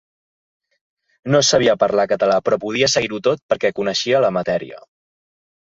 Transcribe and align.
No 1.35 1.41
sabia 1.49 1.75
parlar 1.83 2.07
català, 2.13 2.41
però 2.49 2.61
podia 2.65 2.91
seguir-ho 2.97 3.21
tot 3.31 3.47
perquè 3.53 3.73
coneixia 3.83 4.25
la 4.29 4.37
matèria. 4.41 4.83